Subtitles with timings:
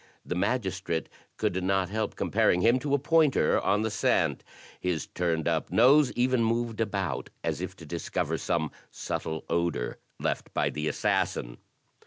[0.25, 4.43] The magistrate could not help comparing him to a pointer on the scent,
[4.79, 10.51] his turned up nose even moved about as if to discover some subtle odor left
[10.55, 11.59] by the assassin.